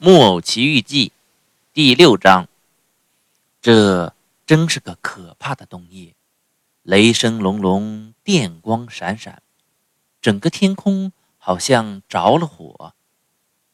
[0.00, 1.10] 木偶奇遇记
[1.72, 2.46] 第六章，
[3.60, 4.14] 这
[4.46, 6.14] 真是个可怕的冬夜，
[6.84, 9.42] 雷声隆隆，电光闪闪，
[10.22, 12.94] 整个天空好像着了火，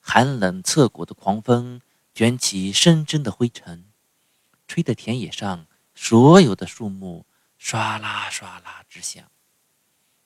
[0.01, 1.83] 寒冷刺骨的狂风
[2.15, 3.85] 卷起深深的灰尘，
[4.67, 7.27] 吹得田野上所有的树木
[7.61, 9.23] 唰啦唰啦直响。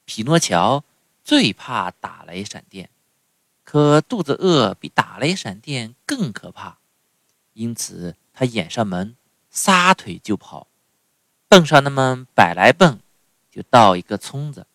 [0.04, 0.84] 匹诺乔
[1.24, 2.88] 最怕打雷闪电。
[3.70, 6.78] 可肚子饿比打雷闪电更可怕，
[7.52, 9.14] 因此他掩上门，
[9.50, 10.68] 撒腿就跑，
[11.50, 12.98] 蹦上那么百来蹦，
[13.50, 14.66] 就到一个村子，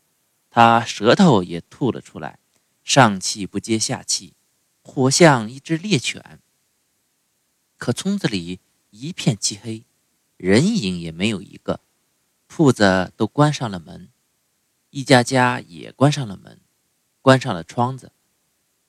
[0.51, 2.37] 他舌头也吐了出来，
[2.83, 4.35] 上气不接下气，
[4.83, 6.39] 活像一只猎犬。
[7.79, 8.59] 可村子里
[8.91, 9.85] 一片漆黑，
[10.37, 11.79] 人影也没有一个，
[12.45, 14.09] 铺子都关上了门，
[14.91, 16.59] 一家家也关上了门，
[17.23, 18.11] 关上了窗子。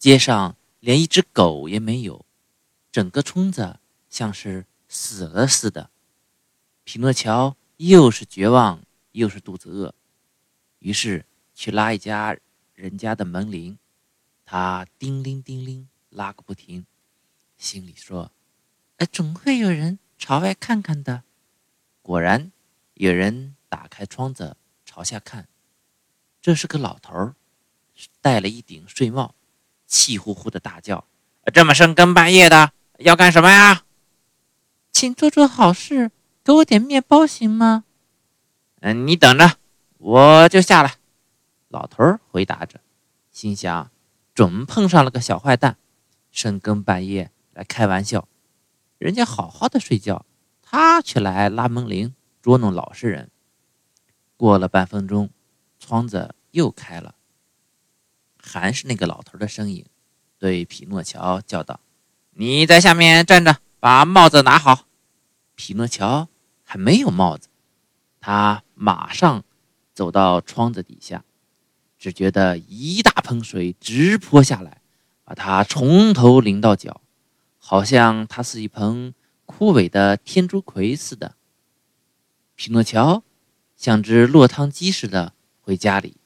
[0.05, 2.27] 街上连一只狗也没有，
[2.93, 5.89] 整个村子像是死了似的。
[6.85, 9.95] 匹诺乔又是绝望又是肚子饿，
[10.81, 11.25] 于是
[11.55, 12.37] 去拉一家
[12.75, 13.79] 人家的门铃，
[14.45, 16.85] 他叮铃叮铃拉个不停，
[17.57, 18.31] 心里说
[19.01, 21.23] ：“哎，总会有人朝外看看的。”
[22.05, 22.53] 果然，
[22.93, 25.49] 有人打开窗子朝下看，
[26.43, 27.35] 这是个老头儿，
[28.21, 29.35] 戴了一顶睡帽。
[29.95, 31.05] 气呼呼的大叫
[31.55, 33.83] ：“这么深更半夜的，要干什么呀？
[34.91, 36.11] 请做做好事，
[36.43, 37.85] 给我点面包行吗
[38.83, 39.53] ？”“嗯，你等着，
[39.99, 40.97] 我就下来。”
[41.71, 42.81] 老头儿回答着，
[43.31, 43.93] 心想
[44.35, 45.79] ：“准碰上了个小坏蛋，
[46.33, 48.27] 深更半夜来开玩笑。
[48.99, 50.27] 人家好好的睡觉，
[50.61, 53.31] 他却来拉门铃捉弄老实人。”
[54.37, 55.31] 过了半分钟，
[55.79, 57.15] 窗子又开了。
[58.45, 59.87] 还是那个老头的身影，
[60.39, 61.81] 对匹诺乔叫道
[62.37, 64.87] ：“你在下面站着，把帽子拿好。”
[65.57, 66.29] 匹诺乔
[66.63, 67.49] 还没有帽子，
[68.21, 69.45] 他马上
[69.95, 71.25] 走到窗子底下，
[71.99, 74.83] 只觉得一大盆水直泼下来，
[75.25, 77.01] 把他从头淋到脚，
[77.59, 79.15] 好像他是一盆
[79.47, 81.37] 枯萎的天竺葵似的。
[82.57, 83.23] 匹诺乔
[83.77, 86.17] 像只落汤鸡似的回家里。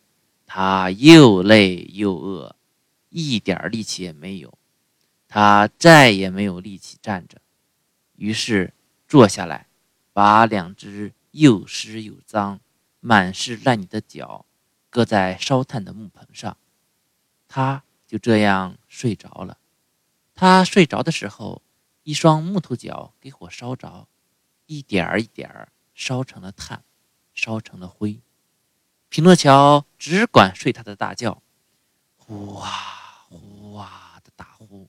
[0.51, 2.57] 他又累又饿，
[3.11, 4.57] 一点力气也没有。
[5.29, 7.39] 他再也没有力气站着，
[8.17, 8.73] 于是
[9.07, 9.69] 坐下来，
[10.15, 12.61] 把两只又湿又脏、
[13.01, 14.47] 满是烂泥的脚
[14.89, 16.57] 搁在烧炭的木盆上。
[17.47, 19.59] 他就这样睡着了。
[20.35, 21.61] 他睡着的时候，
[22.05, 24.09] 一双木头脚给火烧着，
[24.65, 26.83] 一点儿一点儿烧成了炭，
[27.35, 28.19] 烧成了灰。
[29.09, 31.43] 匹诺乔只管睡他的大觉，
[32.17, 34.89] 呼啊呼啊的打呼，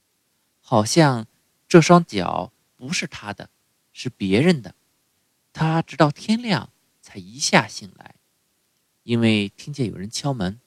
[0.60, 1.26] 好像
[1.66, 3.50] 这双脚不是他的，
[3.92, 4.74] 是别人的。
[5.52, 6.70] 他直到天亮
[7.00, 8.14] 才一下醒来，
[9.02, 10.60] 因为听见有人敲门。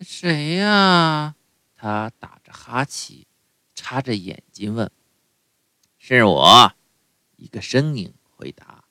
[0.00, 1.34] 谁呀？
[1.74, 3.26] 他打着哈气，
[3.74, 4.90] 擦着眼睛问
[5.98, 6.74] ：“是我。”
[7.36, 8.84] 一个声音回答：“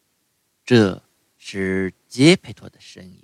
[0.65, 1.03] 这
[1.37, 3.23] 是杰佩托的声音。”